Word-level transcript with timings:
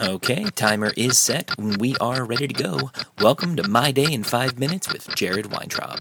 Okay, 0.00 0.44
timer 0.54 0.92
is 0.96 1.18
set. 1.18 1.50
We 1.58 1.96
are 1.96 2.24
ready 2.24 2.46
to 2.46 2.54
go. 2.54 2.92
Welcome 3.20 3.56
to 3.56 3.68
My 3.68 3.90
Day 3.90 4.12
in 4.12 4.22
5 4.22 4.56
Minutes 4.56 4.92
with 4.92 5.12
Jared 5.16 5.50
Weintraub. 5.50 5.98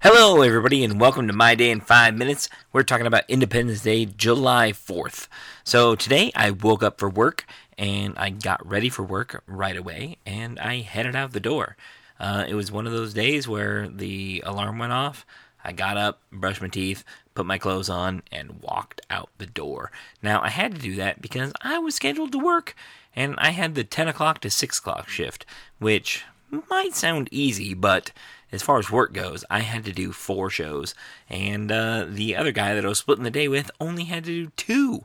Hello, 0.00 0.40
everybody, 0.42 0.84
and 0.84 1.00
welcome 1.00 1.26
to 1.26 1.32
My 1.32 1.56
Day 1.56 1.72
in 1.72 1.80
5 1.80 2.14
Minutes. 2.14 2.48
We're 2.72 2.84
talking 2.84 3.08
about 3.08 3.24
Independence 3.28 3.82
Day, 3.82 4.04
July 4.04 4.70
4th. 4.70 5.26
So 5.64 5.96
today 5.96 6.30
I 6.36 6.52
woke 6.52 6.84
up 6.84 7.00
for 7.00 7.10
work 7.10 7.44
and 7.76 8.16
I 8.18 8.30
got 8.30 8.64
ready 8.64 8.88
for 8.88 9.02
work 9.02 9.42
right 9.48 9.76
away 9.76 10.18
and 10.24 10.60
I 10.60 10.76
headed 10.76 11.16
out 11.16 11.32
the 11.32 11.40
door. 11.40 11.76
Uh, 12.20 12.44
it 12.46 12.54
was 12.54 12.70
one 12.70 12.86
of 12.86 12.92
those 12.92 13.12
days 13.14 13.48
where 13.48 13.88
the 13.88 14.44
alarm 14.46 14.78
went 14.78 14.92
off. 14.92 15.26
I 15.64 15.72
got 15.72 15.96
up, 15.96 16.20
brushed 16.30 16.62
my 16.62 16.68
teeth, 16.68 17.02
put 17.34 17.46
my 17.46 17.58
clothes 17.58 17.88
on, 17.88 18.22
and 18.30 18.62
walked 18.62 19.00
out 19.10 19.30
the 19.38 19.46
door. 19.46 19.90
Now, 20.22 20.40
I 20.42 20.48
had 20.48 20.74
to 20.74 20.80
do 20.80 20.94
that 20.96 21.20
because 21.20 21.52
I 21.62 21.78
was 21.78 21.94
scheduled 21.94 22.32
to 22.32 22.38
work, 22.38 22.74
and 23.14 23.34
I 23.38 23.50
had 23.50 23.74
the 23.74 23.84
10 23.84 24.08
o'clock 24.08 24.40
to 24.40 24.50
6 24.50 24.78
o'clock 24.78 25.08
shift, 25.08 25.44
which 25.78 26.24
might 26.70 26.94
sound 26.94 27.28
easy, 27.30 27.74
but 27.74 28.12
as 28.52 28.62
far 28.62 28.78
as 28.78 28.90
work 28.90 29.12
goes, 29.12 29.44
I 29.50 29.60
had 29.60 29.84
to 29.84 29.92
do 29.92 30.12
four 30.12 30.48
shows, 30.48 30.94
and 31.28 31.72
uh, 31.72 32.06
the 32.08 32.36
other 32.36 32.52
guy 32.52 32.74
that 32.74 32.84
I 32.84 32.88
was 32.88 32.98
splitting 32.98 33.24
the 33.24 33.30
day 33.30 33.48
with 33.48 33.70
only 33.80 34.04
had 34.04 34.24
to 34.24 34.44
do 34.44 34.52
two. 34.56 35.04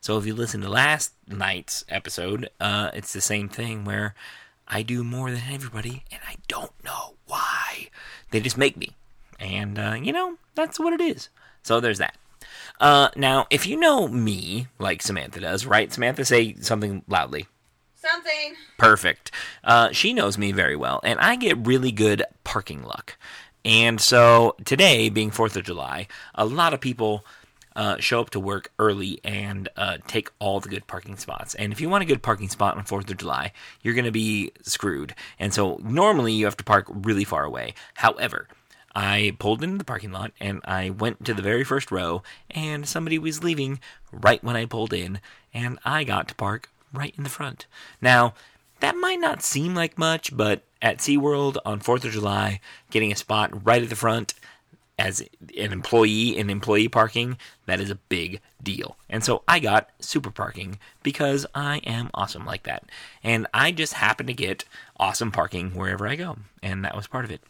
So 0.00 0.18
if 0.18 0.26
you 0.26 0.34
listen 0.34 0.60
to 0.62 0.68
last 0.68 1.12
night's 1.26 1.84
episode, 1.88 2.50
uh, 2.60 2.90
it's 2.94 3.12
the 3.12 3.20
same 3.20 3.48
thing 3.48 3.84
where 3.84 4.14
I 4.66 4.82
do 4.82 5.02
more 5.04 5.30
than 5.30 5.42
everybody, 5.50 6.04
and 6.10 6.20
I 6.28 6.36
don't 6.46 6.72
know 6.84 7.14
why. 7.26 7.88
They 8.30 8.40
just 8.40 8.58
make 8.58 8.76
me. 8.76 8.90
And, 9.40 9.78
uh, 9.78 9.96
you 10.00 10.12
know, 10.12 10.36
that's 10.54 10.78
what 10.80 10.92
it 10.92 11.00
is. 11.00 11.28
So 11.62 11.80
there's 11.80 11.98
that. 11.98 12.16
Uh, 12.80 13.08
now, 13.16 13.46
if 13.50 13.66
you 13.66 13.76
know 13.76 14.08
me, 14.08 14.68
like 14.78 15.02
Samantha 15.02 15.40
does, 15.40 15.66
right? 15.66 15.92
Samantha, 15.92 16.24
say 16.24 16.54
something 16.60 17.02
loudly. 17.08 17.46
Something. 17.96 18.54
Perfect. 18.76 19.32
Uh, 19.64 19.90
she 19.90 20.14
knows 20.14 20.38
me 20.38 20.52
very 20.52 20.76
well, 20.76 21.00
and 21.02 21.18
I 21.18 21.36
get 21.36 21.66
really 21.66 21.90
good 21.90 22.22
parking 22.44 22.84
luck. 22.84 23.16
And 23.64 24.00
so 24.00 24.54
today, 24.64 25.08
being 25.08 25.30
4th 25.30 25.56
of 25.56 25.64
July, 25.64 26.06
a 26.34 26.46
lot 26.46 26.72
of 26.72 26.80
people 26.80 27.24
uh, 27.74 27.98
show 27.98 28.20
up 28.20 28.30
to 28.30 28.40
work 28.40 28.72
early 28.78 29.20
and 29.24 29.68
uh, 29.76 29.98
take 30.06 30.30
all 30.38 30.60
the 30.60 30.68
good 30.68 30.86
parking 30.86 31.16
spots. 31.16 31.54
And 31.54 31.72
if 31.72 31.80
you 31.80 31.88
want 31.88 32.02
a 32.02 32.06
good 32.06 32.22
parking 32.22 32.48
spot 32.48 32.76
on 32.76 32.84
4th 32.84 33.10
of 33.10 33.16
July, 33.16 33.52
you're 33.82 33.94
going 33.94 34.04
to 34.04 34.10
be 34.10 34.52
screwed. 34.62 35.14
And 35.38 35.52
so 35.52 35.80
normally 35.82 36.32
you 36.32 36.44
have 36.44 36.56
to 36.58 36.64
park 36.64 36.86
really 36.88 37.24
far 37.24 37.44
away. 37.44 37.74
However, 37.94 38.48
I 38.94 39.36
pulled 39.38 39.62
into 39.62 39.78
the 39.78 39.84
parking 39.84 40.12
lot 40.12 40.32
and 40.40 40.60
I 40.64 40.90
went 40.90 41.24
to 41.24 41.34
the 41.34 41.42
very 41.42 41.64
first 41.64 41.90
row, 41.90 42.22
and 42.50 42.88
somebody 42.88 43.18
was 43.18 43.44
leaving 43.44 43.80
right 44.12 44.42
when 44.42 44.56
I 44.56 44.66
pulled 44.66 44.92
in, 44.92 45.20
and 45.52 45.78
I 45.84 46.04
got 46.04 46.28
to 46.28 46.34
park 46.34 46.70
right 46.92 47.14
in 47.16 47.24
the 47.24 47.30
front. 47.30 47.66
Now, 48.00 48.34
that 48.80 48.96
might 48.96 49.20
not 49.20 49.42
seem 49.42 49.74
like 49.74 49.98
much, 49.98 50.36
but 50.36 50.62
at 50.80 50.98
SeaWorld 50.98 51.56
on 51.64 51.80
4th 51.80 52.04
of 52.04 52.12
July, 52.12 52.60
getting 52.90 53.10
a 53.10 53.16
spot 53.16 53.66
right 53.66 53.82
at 53.82 53.88
the 53.88 53.96
front 53.96 54.34
as 54.98 55.20
an 55.20 55.72
employee 55.72 56.36
in 56.36 56.50
employee 56.50 56.88
parking, 56.88 57.38
that 57.66 57.80
is 57.80 57.90
a 57.90 57.94
big 57.94 58.40
deal. 58.62 58.96
And 59.08 59.22
so 59.22 59.42
I 59.46 59.60
got 59.60 59.90
super 60.00 60.30
parking 60.30 60.78
because 61.02 61.46
I 61.54 61.78
am 61.78 62.10
awesome 62.14 62.44
like 62.44 62.64
that. 62.64 62.84
And 63.22 63.46
I 63.54 63.70
just 63.70 63.94
happen 63.94 64.26
to 64.26 64.34
get 64.34 64.64
awesome 64.98 65.30
parking 65.30 65.70
wherever 65.70 66.08
I 66.08 66.16
go. 66.16 66.38
And 66.62 66.84
that 66.84 66.96
was 66.96 67.06
part 67.06 67.24
of 67.24 67.30
it. 67.30 67.40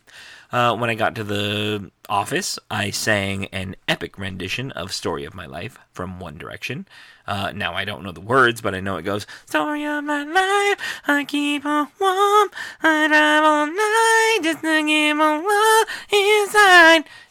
Uh, 0.51 0.77
when 0.77 0.91
I 0.91 0.95
got 0.95 1.15
to 1.17 1.25
the 1.25 1.91
office, 2.09 2.59
I 2.71 2.91
sang 2.91 3.47
an 3.47 3.77
epic 3.87 4.19
rendition 4.19 4.71
of 4.73 4.93
Story 4.93 5.25
of 5.25 5.35
My 5.35 5.47
Life 5.47 5.79
from 5.93 6.21
One 6.21 6.39
Direction. 6.39 6.87
Uh, 7.27 7.53
now, 7.55 7.75
I 7.75 7.85
don't 7.85 8.03
know 8.03 8.13
the 8.13 8.21
words, 8.21 8.63
but 8.63 8.75
I 8.75 8.81
know 8.81 8.97
it 8.97 9.03
goes, 9.03 9.27
Story 9.45 9.85
of 9.85 10.05
my 10.05 10.25
life, 10.25 11.03
I 11.07 11.25
keep 11.25 11.67
on 11.67 11.89
warm, 12.01 12.49
I 12.83 13.08
drive 13.08 13.45
all 13.45 13.67
night 13.67 14.39
just 14.42 14.63
to 14.63 14.83
keep 14.83 15.17
on 15.17 15.39
inside. 15.41 15.48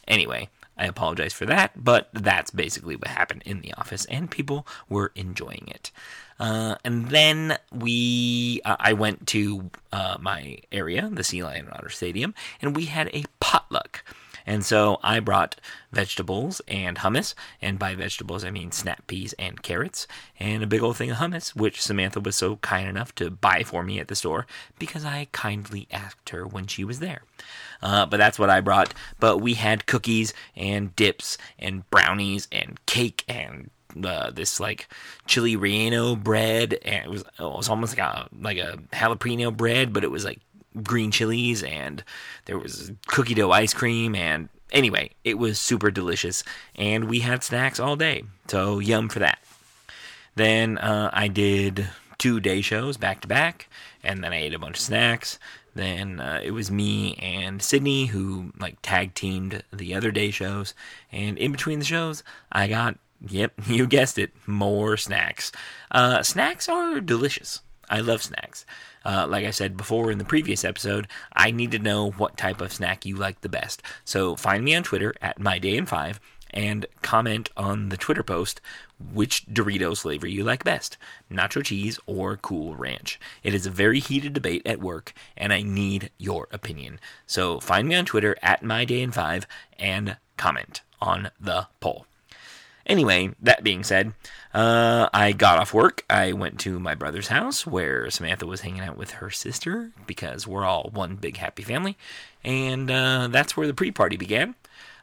Anyway, 0.07 0.49
I 0.77 0.85
apologize 0.85 1.33
for 1.33 1.45
that, 1.47 1.71
but 1.83 2.09
that's 2.13 2.51
basically 2.51 2.95
what 2.95 3.07
happened 3.07 3.43
in 3.45 3.61
the 3.61 3.73
office, 3.73 4.05
and 4.05 4.29
people 4.29 4.67
were 4.87 5.11
enjoying 5.15 5.67
it. 5.67 5.91
Uh, 6.39 6.75
and 6.85 7.09
then 7.09 7.57
we, 7.73 8.61
uh, 8.63 8.75
I 8.79 8.93
went 8.93 9.25
to 9.27 9.71
uh, 9.91 10.17
my 10.19 10.59
area, 10.71 11.09
the 11.11 11.23
Sea 11.23 11.43
Lion 11.43 11.67
Otter 11.71 11.89
Stadium, 11.89 12.35
and 12.61 12.75
we 12.75 12.85
had 12.85 13.09
a 13.13 13.23
potluck. 13.39 14.03
And 14.47 14.65
so 14.65 14.99
I 15.03 15.19
brought 15.19 15.59
vegetables 15.91 16.61
and 16.69 16.97
hummus, 16.97 17.35
and 17.61 17.77
by 17.77 17.93
vegetables 17.95 18.45
I 18.45 18.49
mean 18.49 18.71
snap 18.71 19.05
peas 19.05 19.33
and 19.37 19.61
carrots, 19.61 20.07
and 20.39 20.63
a 20.63 20.67
big 20.67 20.81
old 20.81 20.95
thing 20.95 21.11
of 21.11 21.17
hummus, 21.17 21.49
which 21.49 21.81
Samantha 21.81 22.21
was 22.21 22.37
so 22.37 22.55
kind 22.57 22.87
enough 22.87 23.13
to 23.15 23.29
buy 23.29 23.63
for 23.63 23.83
me 23.83 23.99
at 23.99 24.07
the 24.07 24.15
store 24.15 24.47
because 24.79 25.03
I 25.03 25.27
kindly 25.33 25.87
asked 25.91 26.29
her 26.29 26.47
when 26.47 26.65
she 26.65 26.85
was 26.85 26.99
there. 26.99 27.23
Uh, 27.81 28.05
but 28.05 28.17
that's 28.17 28.39
what 28.39 28.49
I 28.49 28.61
brought. 28.61 28.93
But 29.19 29.39
we 29.39 29.55
had 29.55 29.85
cookies 29.85 30.33
and 30.55 30.95
dips 30.95 31.37
and 31.59 31.87
brownies 31.89 32.47
and 32.51 32.79
cake 32.85 33.25
and 33.27 33.69
uh, 34.03 34.31
this 34.31 34.59
like 34.59 34.87
chili 35.25 35.55
relleno 35.55 36.21
bread, 36.21 36.77
and 36.83 37.05
it 37.05 37.09
was 37.09 37.21
it 37.21 37.41
was 37.41 37.69
almost 37.69 37.97
like 37.97 38.07
a 38.07 38.29
like 38.39 38.57
a 38.57 38.77
jalapeno 38.93 39.55
bread, 39.55 39.93
but 39.93 40.03
it 40.03 40.11
was 40.11 40.25
like 40.25 40.39
green 40.83 41.11
chilies, 41.11 41.63
and 41.63 42.03
there 42.45 42.57
was 42.57 42.91
cookie 43.07 43.33
dough 43.33 43.51
ice 43.51 43.73
cream, 43.73 44.15
and 44.15 44.49
anyway, 44.71 45.11
it 45.23 45.37
was 45.37 45.59
super 45.59 45.91
delicious, 45.91 46.43
and 46.75 47.05
we 47.05 47.19
had 47.19 47.43
snacks 47.43 47.79
all 47.79 47.95
day, 47.95 48.23
so 48.47 48.79
yum 48.79 49.09
for 49.09 49.19
that. 49.19 49.39
Then 50.35 50.77
uh, 50.77 51.09
I 51.13 51.27
did 51.27 51.87
two 52.17 52.39
day 52.39 52.61
shows 52.61 52.97
back 52.97 53.21
to 53.21 53.27
back, 53.27 53.69
and 54.03 54.23
then 54.23 54.33
I 54.33 54.37
ate 54.37 54.53
a 54.53 54.59
bunch 54.59 54.77
of 54.77 54.83
snacks. 54.83 55.39
Then 55.75 56.19
uh, 56.19 56.41
it 56.43 56.51
was 56.51 56.71
me 56.71 57.13
and 57.15 57.61
Sydney 57.61 58.07
who 58.07 58.51
like 58.59 58.77
tag 58.81 59.13
teamed 59.13 59.63
the 59.71 59.93
other 59.93 60.11
day 60.11 60.31
shows, 60.31 60.73
and 61.11 61.37
in 61.37 61.51
between 61.51 61.79
the 61.79 61.85
shows, 61.85 62.23
I 62.51 62.67
got 62.67 62.97
Yep, 63.25 63.53
you 63.67 63.87
guessed 63.87 64.17
it. 64.17 64.31
More 64.45 64.97
snacks. 64.97 65.51
Uh, 65.91 66.23
snacks 66.23 66.69
are 66.69 66.99
delicious. 66.99 67.61
I 67.89 68.01
love 68.01 68.23
snacks. 68.23 68.65
Uh, 69.05 69.25
like 69.27 69.45
I 69.45 69.51
said 69.51 69.77
before 69.77 70.11
in 70.11 70.17
the 70.17 70.25
previous 70.25 70.65
episode, 70.65 71.07
I 71.33 71.51
need 71.51 71.71
to 71.71 71.79
know 71.79 72.11
what 72.11 72.37
type 72.37 72.61
of 72.61 72.73
snack 72.73 73.05
you 73.05 73.15
like 73.15 73.41
the 73.41 73.49
best. 73.49 73.81
So 74.03 74.35
find 74.35 74.63
me 74.63 74.75
on 74.75 74.83
Twitter 74.83 75.13
at 75.21 75.39
mydayin5 75.39 76.17
and 76.51 76.85
comment 77.01 77.49
on 77.55 77.89
the 77.89 77.97
Twitter 77.97 78.23
post 78.23 78.61
which 79.13 79.45
Doritos 79.45 80.01
flavor 80.01 80.27
you 80.27 80.43
like 80.43 80.63
best 80.63 80.97
nacho 81.31 81.63
cheese 81.63 81.99
or 82.05 82.37
cool 82.37 82.75
ranch. 82.75 83.19
It 83.43 83.53
is 83.53 83.65
a 83.65 83.71
very 83.71 83.99
heated 83.99 84.33
debate 84.33 84.63
at 84.65 84.81
work, 84.81 85.13
and 85.35 85.53
I 85.53 85.61
need 85.61 86.09
your 86.17 86.47
opinion. 86.51 86.99
So 87.25 87.59
find 87.59 87.87
me 87.87 87.95
on 87.95 88.05
Twitter 88.05 88.35
at 88.41 88.63
mydayin5 88.63 89.45
and 89.77 90.17
comment 90.35 90.81
on 90.99 91.29
the 91.39 91.67
poll. 91.79 92.06
Anyway, 92.87 93.31
that 93.41 93.63
being 93.63 93.83
said, 93.83 94.13
uh, 94.53 95.09
I 95.13 95.33
got 95.33 95.59
off 95.59 95.73
work. 95.73 96.05
I 96.09 96.31
went 96.31 96.57
to 96.61 96.79
my 96.79 96.95
brother's 96.95 97.27
house 97.27 97.67
where 97.67 98.09
Samantha 98.09 98.47
was 98.47 98.61
hanging 98.61 98.79
out 98.79 98.97
with 98.97 99.11
her 99.11 99.29
sister 99.29 99.91
because 100.07 100.47
we're 100.47 100.65
all 100.65 100.89
one 100.93 101.15
big 101.17 101.37
happy 101.37 101.63
family. 101.63 101.97
And 102.45 102.89
uh, 102.89 103.27
that's 103.27 103.57
where 103.57 103.67
the 103.67 103.73
pre 103.73 103.91
party 103.91 104.15
began. 104.15 104.55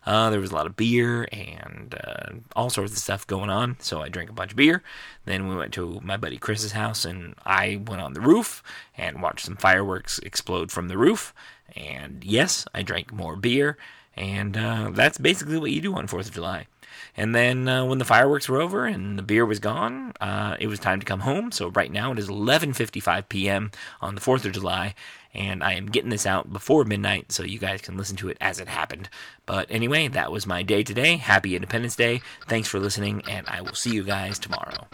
Uh, 0.07 0.31
there 0.31 0.41
was 0.41 0.51
a 0.51 0.55
lot 0.55 0.67
of 0.67 0.77
beer 0.77 1.27
and 1.33 1.95
uh, 2.05 2.33
all 2.57 2.71
sorts 2.71 2.93
of 2.93 2.99
stuff 2.99 3.27
going 3.27 3.51
on. 3.51 3.77
So 3.81 4.03
I 4.03 4.09
drank 4.09 4.31
a 4.31 4.35
bunch 4.35 4.53
of 4.53 4.57
beer. 4.57 4.83
Then 5.27 5.49
we 5.49 5.57
went 5.57 5.73
to 5.75 6.01
my 6.03 6.17
buddy 6.17 6.39
Chris's 6.39 6.73
house 6.73 7.05
and 7.05 7.35
I 7.45 7.83
went 7.87 8.03
on 8.03 8.15
the 8.15 8.21
roof 8.21 8.63
and 8.97 9.23
watched 9.23 9.47
some 9.47 9.57
fireworks 9.57 10.19
explode 10.21 10.73
from 10.73 10.89
the 10.89 10.99
roof. 10.99 11.35
And 11.77 12.25
yes, 12.25 12.67
I 12.75 12.83
drank 12.83 13.13
more 13.13 13.37
beer. 13.37 13.77
And 14.17 14.57
uh, 14.57 14.91
that's 14.93 15.19
basically 15.19 15.59
what 15.59 15.73
you 15.73 15.81
do 15.81 15.95
on 15.95 16.07
4th 16.07 16.29
of 16.29 16.35
July. 16.35 16.67
And 17.17 17.35
then 17.35 17.69
uh, 17.69 17.85
when 17.85 17.99
the 17.99 18.05
fireworks 18.05 18.49
were 18.49 18.61
over 18.61 18.87
and 18.87 19.19
the 19.19 19.23
beer 19.23 19.47
was 19.47 19.59
gone, 19.59 20.13
uh, 20.21 20.57
it 20.59 20.67
was 20.67 20.79
time 20.79 21.01
to 21.01 21.07
come 21.07 21.21
home. 21.21 21.53
So 21.53 21.69
right 21.69 21.91
now 21.91 22.13
it 22.13 22.19
is 22.19 22.29
11:55 22.29 23.29
p.m. 23.29 23.71
on 24.01 24.15
the 24.15 24.21
4th 24.21 24.45
of 24.45 24.53
July, 24.53 24.95
and 25.35 25.63
I 25.63 25.75
am 25.75 25.87
getting 25.87 26.11
this 26.11 26.27
out 26.27 26.53
before 26.53 26.85
midnight 26.85 27.33
so 27.33 27.43
you 27.43 27.59
guys 27.59 27.81
can 27.81 27.97
listen 27.97 28.17
to 28.19 28.29
it 28.29 28.37
as 28.41 28.61
it 28.61 28.69
happened. 28.69 29.09
But 29.47 29.67
anyway, 29.71 30.09
that 30.09 30.33
was 30.33 30.47
my 30.47 30.63
day 30.63 30.83
today. 30.83 31.17
Happy 31.17 31.55
Independence 31.55 31.97
Day. 31.97 32.23
Thanks 32.49 32.69
for 32.69 32.79
listening, 32.79 33.23
and 33.29 33.47
I 33.49 33.61
will 33.61 33.75
see 33.75 33.91
you 33.91 34.05
guys 34.05 34.39
tomorrow. 34.39 34.87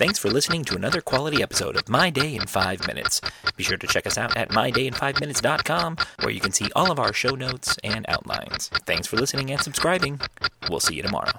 Thanks 0.00 0.18
for 0.18 0.30
listening 0.30 0.64
to 0.64 0.76
another 0.76 1.02
quality 1.02 1.42
episode 1.42 1.76
of 1.76 1.86
My 1.90 2.08
Day 2.08 2.34
in 2.34 2.46
5 2.46 2.86
Minutes. 2.86 3.20
Be 3.56 3.62
sure 3.62 3.76
to 3.76 3.86
check 3.86 4.06
us 4.06 4.16
out 4.16 4.34
at 4.34 4.48
mydayin5minutes.com 4.48 5.96
where 6.20 6.30
you 6.30 6.40
can 6.40 6.52
see 6.52 6.70
all 6.74 6.90
of 6.90 6.98
our 6.98 7.12
show 7.12 7.34
notes 7.34 7.76
and 7.84 8.06
outlines. 8.08 8.68
Thanks 8.86 9.06
for 9.06 9.16
listening 9.16 9.50
and 9.50 9.60
subscribing. 9.60 10.18
We'll 10.70 10.78
see 10.78 10.94
you 10.94 11.02
tomorrow. 11.02 11.32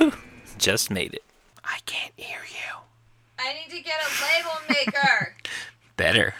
Just 0.58 0.90
made 0.90 1.12
it. 1.12 1.22
I 1.62 1.78
can't 1.84 2.14
hear 2.16 2.38
you. 2.48 2.78
I 3.38 3.52
need 3.52 3.68
to 3.76 3.82
get 3.82 4.00
a 4.00 4.08
label 4.24 4.58
maker. 4.66 5.34
Better. 5.98 6.32